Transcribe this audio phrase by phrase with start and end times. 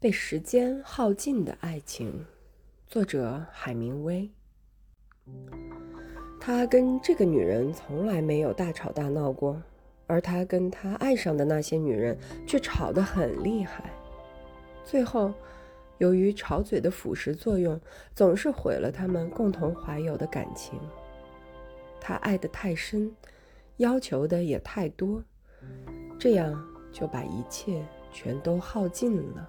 [0.00, 2.24] 被时间耗尽的爱情，
[2.86, 4.30] 作者海明威。
[6.40, 9.62] 他跟这个女人从来没有大吵大闹过，
[10.06, 13.92] 而他跟他爱上的那些女人却吵得很厉害。
[14.86, 15.34] 最后，
[15.98, 17.78] 由于吵嘴的腐蚀作用，
[18.14, 20.80] 总是毁了他们共同怀有的感情。
[22.00, 23.14] 他爱得太深，
[23.76, 25.22] 要求的也太多，
[26.18, 26.58] 这样
[26.90, 29.46] 就把一切全都耗尽了。